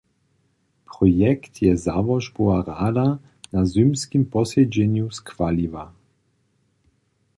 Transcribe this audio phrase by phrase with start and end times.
[0.91, 3.19] Projekt je załožbowa rada na
[3.59, 5.85] nazymskim posedźenju schwaliła.